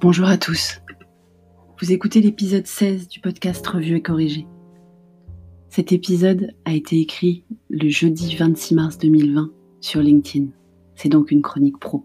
Bonjour 0.00 0.28
à 0.28 0.38
tous. 0.38 0.80
Vous 1.80 1.90
écoutez 1.90 2.20
l'épisode 2.20 2.68
16 2.68 3.08
du 3.08 3.18
podcast 3.18 3.66
Revue 3.66 3.96
et 3.96 4.00
Corrigé. 4.00 4.46
Cet 5.70 5.90
épisode 5.90 6.52
a 6.64 6.72
été 6.72 7.00
écrit 7.00 7.42
le 7.68 7.88
jeudi 7.88 8.36
26 8.36 8.74
mars 8.76 8.98
2020 8.98 9.50
sur 9.80 10.00
LinkedIn. 10.00 10.50
C'est 10.94 11.08
donc 11.08 11.32
une 11.32 11.42
chronique 11.42 11.80
pro. 11.80 12.04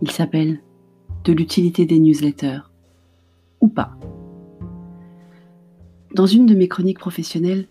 Il 0.00 0.10
s'appelle 0.10 0.62
De 1.24 1.34
l'utilité 1.34 1.84
des 1.84 1.98
newsletters. 1.98 2.62
Ou 3.60 3.68
pas. 3.68 3.98
Dans 6.14 6.26
une 6.26 6.46
de 6.46 6.54
mes 6.54 6.68
chroniques 6.68 7.00
professionnelles, 7.00 7.68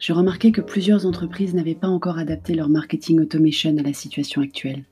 je 0.00 0.12
remarquais 0.12 0.50
que 0.50 0.60
plusieurs 0.60 1.06
entreprises 1.06 1.54
n'avaient 1.54 1.76
pas 1.76 1.86
encore 1.86 2.18
adapté 2.18 2.54
leur 2.54 2.68
marketing 2.68 3.20
automation 3.20 3.78
à 3.78 3.82
la 3.82 3.92
situation 3.92 4.42
actuelle. 4.42 4.86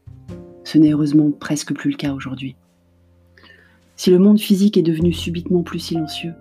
Ce 0.62 0.78
n'est 0.78 0.92
heureusement 0.92 1.32
presque 1.32 1.74
plus 1.74 1.90
le 1.90 1.96
cas 1.96 2.12
aujourd'hui. 2.14 2.54
Si 3.98 4.10
le 4.10 4.18
monde 4.18 4.38
physique 4.38 4.76
est 4.76 4.82
devenu 4.82 5.10
subitement 5.12 5.62
plus 5.62 5.78
silencieux, 5.78 6.34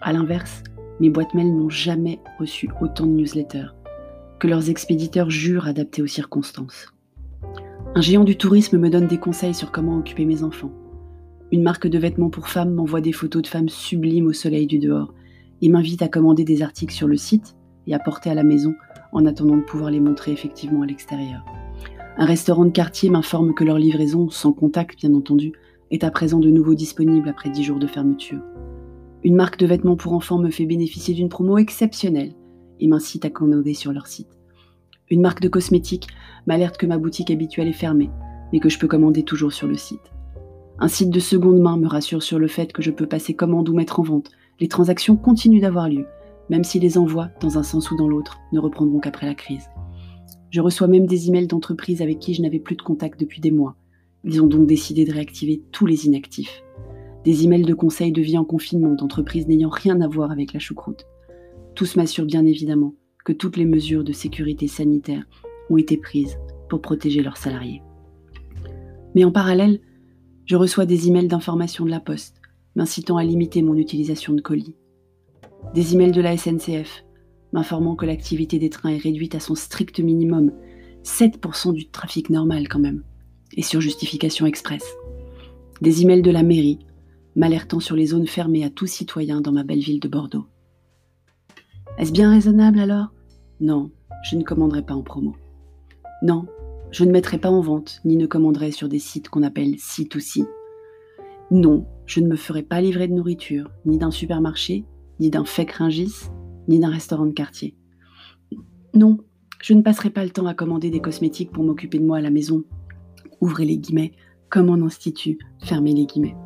à 0.00 0.12
l'inverse, 0.12 0.62
mes 1.00 1.10
boîtes 1.10 1.34
mail 1.34 1.52
n'ont 1.52 1.68
jamais 1.68 2.20
reçu 2.38 2.68
autant 2.80 3.04
de 3.04 3.10
newsletters, 3.10 3.74
que 4.38 4.46
leurs 4.46 4.70
expéditeurs 4.70 5.28
jurent 5.28 5.66
adaptés 5.66 6.02
aux 6.02 6.06
circonstances. 6.06 6.94
Un 7.96 8.00
géant 8.00 8.22
du 8.22 8.36
tourisme 8.36 8.78
me 8.78 8.90
donne 8.90 9.08
des 9.08 9.18
conseils 9.18 9.54
sur 9.54 9.72
comment 9.72 9.98
occuper 9.98 10.24
mes 10.24 10.44
enfants. 10.44 10.70
Une 11.50 11.64
marque 11.64 11.88
de 11.88 11.98
vêtements 11.98 12.30
pour 12.30 12.48
femmes 12.48 12.74
m'envoie 12.74 13.00
des 13.00 13.12
photos 13.12 13.42
de 13.42 13.48
femmes 13.48 13.68
sublimes 13.68 14.28
au 14.28 14.32
soleil 14.32 14.68
du 14.68 14.78
dehors 14.78 15.12
et 15.62 15.68
m'invite 15.68 16.02
à 16.02 16.08
commander 16.08 16.44
des 16.44 16.62
articles 16.62 16.94
sur 16.94 17.08
le 17.08 17.16
site 17.16 17.56
et 17.88 17.94
à 17.94 17.98
porter 17.98 18.30
à 18.30 18.34
la 18.34 18.44
maison 18.44 18.72
en 19.12 19.26
attendant 19.26 19.56
de 19.56 19.62
pouvoir 19.62 19.90
les 19.90 20.00
montrer 20.00 20.30
effectivement 20.30 20.82
à 20.82 20.86
l'extérieur. 20.86 21.44
Un 22.16 22.24
restaurant 22.24 22.64
de 22.64 22.70
quartier 22.70 23.10
m'informe 23.10 23.54
que 23.54 23.64
leur 23.64 23.78
livraison, 23.78 24.30
sans 24.30 24.52
contact 24.52 24.96
bien 24.98 25.14
entendu, 25.14 25.52
est 25.90 26.04
à 26.04 26.10
présent 26.10 26.38
de 26.40 26.50
nouveau 26.50 26.74
disponible 26.74 27.28
après 27.28 27.50
10 27.50 27.62
jours 27.62 27.78
de 27.78 27.86
fermeture. 27.86 28.42
Une 29.22 29.36
marque 29.36 29.58
de 29.58 29.66
vêtements 29.66 29.96
pour 29.96 30.12
enfants 30.12 30.38
me 30.38 30.50
fait 30.50 30.66
bénéficier 30.66 31.14
d'une 31.14 31.28
promo 31.28 31.58
exceptionnelle 31.58 32.34
et 32.80 32.88
m'incite 32.88 33.24
à 33.24 33.30
commander 33.30 33.74
sur 33.74 33.92
leur 33.92 34.06
site. 34.06 34.38
Une 35.10 35.20
marque 35.20 35.40
de 35.40 35.48
cosmétiques 35.48 36.08
m'alerte 36.46 36.76
que 36.76 36.86
ma 36.86 36.98
boutique 36.98 37.30
habituelle 37.30 37.68
est 37.68 37.72
fermée, 37.72 38.10
mais 38.52 38.60
que 38.60 38.68
je 38.68 38.78
peux 38.78 38.88
commander 38.88 39.22
toujours 39.22 39.52
sur 39.52 39.66
le 39.66 39.76
site. 39.76 40.12
Un 40.78 40.88
site 40.88 41.10
de 41.10 41.20
seconde 41.20 41.60
main 41.60 41.76
me 41.76 41.86
rassure 41.86 42.22
sur 42.22 42.38
le 42.38 42.48
fait 42.48 42.72
que 42.72 42.82
je 42.82 42.90
peux 42.90 43.06
passer 43.06 43.34
commande 43.34 43.68
ou 43.68 43.74
mettre 43.74 44.00
en 44.00 44.02
vente. 44.02 44.30
Les 44.60 44.68
transactions 44.68 45.16
continuent 45.16 45.60
d'avoir 45.60 45.88
lieu, 45.88 46.06
même 46.50 46.64
si 46.64 46.80
les 46.80 46.98
envois, 46.98 47.28
dans 47.40 47.58
un 47.58 47.62
sens 47.62 47.90
ou 47.90 47.96
dans 47.96 48.08
l'autre, 48.08 48.40
ne 48.52 48.58
reprendront 48.58 48.98
qu'après 48.98 49.26
la 49.26 49.34
crise. 49.34 49.68
Je 50.50 50.60
reçois 50.60 50.86
même 50.86 51.06
des 51.06 51.28
emails 51.28 51.46
d'entreprises 51.46 52.02
avec 52.02 52.18
qui 52.18 52.34
je 52.34 52.42
n'avais 52.42 52.58
plus 52.58 52.76
de 52.76 52.82
contact 52.82 53.18
depuis 53.18 53.40
des 53.40 53.50
mois, 53.50 53.76
ils 54.24 54.42
ont 54.42 54.46
donc 54.46 54.66
décidé 54.66 55.04
de 55.04 55.12
réactiver 55.12 55.62
tous 55.70 55.86
les 55.86 56.06
inactifs. 56.06 56.62
Des 57.24 57.44
emails 57.44 57.62
de 57.62 57.74
conseils 57.74 58.12
de 58.12 58.22
vie 58.22 58.38
en 58.38 58.44
confinement 58.44 58.94
d'entreprises 58.94 59.46
n'ayant 59.46 59.68
rien 59.70 60.00
à 60.00 60.08
voir 60.08 60.30
avec 60.30 60.52
la 60.52 60.60
choucroute. 60.60 61.06
Tous 61.74 61.96
m'assurent 61.96 62.26
bien 62.26 62.44
évidemment 62.44 62.94
que 63.24 63.32
toutes 63.32 63.56
les 63.56 63.64
mesures 63.64 64.04
de 64.04 64.12
sécurité 64.12 64.68
sanitaire 64.68 65.24
ont 65.70 65.76
été 65.76 65.96
prises 65.96 66.38
pour 66.68 66.80
protéger 66.80 67.22
leurs 67.22 67.36
salariés. 67.36 67.82
Mais 69.14 69.24
en 69.24 69.32
parallèle, 69.32 69.80
je 70.46 70.56
reçois 70.56 70.86
des 70.86 71.08
emails 71.08 71.28
d'information 71.28 71.84
de 71.84 71.90
la 71.90 72.00
Poste 72.00 72.40
m'incitant 72.76 73.16
à 73.16 73.24
limiter 73.24 73.62
mon 73.62 73.76
utilisation 73.76 74.34
de 74.34 74.40
colis. 74.40 74.74
Des 75.74 75.94
emails 75.94 76.12
de 76.12 76.20
la 76.20 76.36
SNCF 76.36 77.04
m'informant 77.52 77.94
que 77.94 78.04
l'activité 78.04 78.58
des 78.58 78.68
trains 78.68 78.90
est 78.90 78.98
réduite 78.98 79.36
à 79.36 79.40
son 79.40 79.54
strict 79.54 80.00
minimum, 80.00 80.52
7% 81.04 81.72
du 81.72 81.88
trafic 81.88 82.30
normal 82.30 82.68
quand 82.68 82.80
même 82.80 83.04
et 83.56 83.62
sur 83.62 83.80
justification 83.80 84.46
express. 84.46 84.84
Des 85.80 86.02
emails 86.02 86.22
de 86.22 86.30
la 86.30 86.42
mairie 86.42 86.78
m'alertant 87.36 87.80
sur 87.80 87.96
les 87.96 88.06
zones 88.06 88.26
fermées 88.26 88.64
à 88.64 88.70
tout 88.70 88.86
citoyen 88.86 89.40
dans 89.40 89.52
ma 89.52 89.64
belle 89.64 89.80
ville 89.80 90.00
de 90.00 90.08
Bordeaux. 90.08 90.46
Est-ce 91.98 92.12
bien 92.12 92.30
raisonnable 92.30 92.78
alors? 92.78 93.12
Non, 93.60 93.90
je 94.24 94.36
ne 94.36 94.44
commanderai 94.44 94.82
pas 94.82 94.94
en 94.94 95.02
promo. 95.02 95.34
Non, 96.22 96.46
je 96.90 97.04
ne 97.04 97.10
mettrai 97.10 97.38
pas 97.38 97.50
en 97.50 97.60
vente 97.60 98.00
ni 98.04 98.16
ne 98.16 98.26
commanderai 98.26 98.70
sur 98.70 98.88
des 98.88 98.98
sites 98.98 99.28
qu'on 99.28 99.42
appelle 99.42 99.74
C2C. 99.74 100.46
Non, 101.50 101.86
je 102.06 102.20
ne 102.20 102.28
me 102.28 102.36
ferai 102.36 102.62
pas 102.62 102.80
livrer 102.80 103.08
de 103.08 103.14
nourriture, 103.14 103.70
ni 103.84 103.98
d'un 103.98 104.10
supermarché, 104.10 104.84
ni 105.20 105.30
d'un 105.30 105.44
fake 105.44 105.72
ringis, 105.72 106.30
ni 106.68 106.78
d'un 106.78 106.90
restaurant 106.90 107.26
de 107.26 107.32
quartier. 107.32 107.76
Non, 108.94 109.18
je 109.60 109.74
ne 109.74 109.82
passerai 109.82 110.10
pas 110.10 110.24
le 110.24 110.30
temps 110.30 110.46
à 110.46 110.54
commander 110.54 110.90
des 110.90 111.00
cosmétiques 111.00 111.50
pour 111.50 111.64
m'occuper 111.64 111.98
de 111.98 112.06
moi 112.06 112.18
à 112.18 112.20
la 112.20 112.30
maison 112.30 112.64
ouvrez 113.44 113.66
les 113.66 113.76
guillemets, 113.76 114.12
comme 114.48 114.70
en 114.70 114.84
institut, 114.84 115.38
fermez 115.60 115.92
les 115.92 116.06
guillemets. 116.06 116.36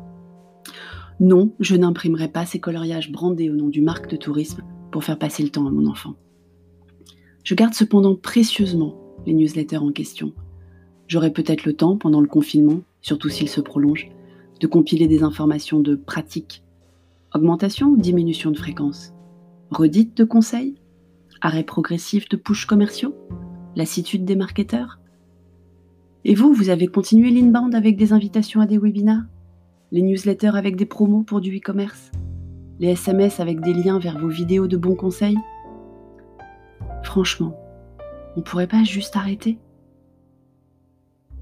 Non, 1.19 1.53
je 1.59 1.75
n'imprimerai 1.75 2.27
pas 2.27 2.45
ces 2.45 2.59
coloriages 2.59 3.11
brandés 3.11 3.49
au 3.49 3.55
nom 3.55 3.69
du 3.69 3.81
marque 3.81 4.09
de 4.09 4.17
tourisme 4.17 4.63
pour 4.91 5.03
faire 5.03 5.17
passer 5.17 5.41
le 5.43 5.49
temps 5.49 5.65
à 5.65 5.71
mon 5.71 5.87
enfant. 5.87 6.15
Je 7.43 7.55
garde 7.55 7.73
cependant 7.73 8.15
précieusement 8.15 8.95
les 9.25 9.33
newsletters 9.33 9.77
en 9.77 9.91
question. 9.91 10.33
J'aurai 11.07 11.31
peut-être 11.31 11.65
le 11.65 11.73
temps, 11.73 11.97
pendant 11.97 12.21
le 12.21 12.27
confinement, 12.27 12.81
surtout 13.01 13.29
s'il 13.29 13.49
se 13.49 13.61
prolonge, 13.61 14.09
de 14.59 14.67
compiler 14.67 15.07
des 15.07 15.23
informations 15.23 15.79
de 15.79 15.95
pratique. 15.95 16.63
Augmentation 17.33 17.87
ou 17.87 17.97
diminution 17.97 18.51
de 18.51 18.57
fréquence 18.57 19.13
Redite 19.71 20.17
de 20.17 20.23
conseils 20.23 20.75
Arrêt 21.41 21.63
progressif 21.63 22.27
de 22.27 22.35
push 22.35 22.65
commerciaux 22.65 23.15
Lassitude 23.75 24.25
des 24.25 24.35
marketeurs 24.35 24.99
et 26.25 26.35
vous, 26.35 26.53
vous 26.53 26.69
avez 26.69 26.87
continué 26.87 27.29
l'inbound 27.31 27.73
avec 27.75 27.95
des 27.95 28.13
invitations 28.13 28.61
à 28.61 28.65
des 28.65 28.77
webinars? 28.77 29.23
Les 29.91 30.01
newsletters 30.01 30.55
avec 30.55 30.75
des 30.75 30.85
promos 30.85 31.23
pour 31.23 31.41
du 31.41 31.57
e-commerce? 31.57 32.11
Les 32.79 32.89
SMS 32.89 33.39
avec 33.39 33.61
des 33.61 33.73
liens 33.73 33.99
vers 33.99 34.19
vos 34.19 34.27
vidéos 34.27 34.67
de 34.67 34.77
bons 34.77 34.95
conseils? 34.95 35.37
Franchement, 37.03 37.57
on 38.35 38.41
pourrait 38.41 38.67
pas 38.67 38.83
juste 38.83 39.15
arrêter? 39.15 39.57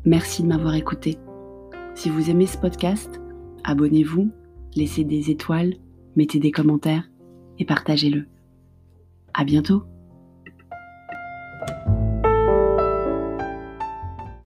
Merci 0.06 0.44
de 0.44 0.48
m'avoir 0.48 0.76
écouté. 0.76 1.18
Si 1.96 2.10
vous 2.10 2.30
aimez 2.30 2.46
ce 2.46 2.58
podcast, 2.58 3.20
abonnez-vous, 3.64 4.30
laissez 4.76 5.04
des 5.04 5.32
étoiles, 5.32 5.74
mettez 6.16 6.40
des 6.40 6.52
commentaires 6.52 7.10
et 7.60 7.66
partagez-le. 7.66 8.28
À 9.34 9.44
bientôt! 9.44 9.84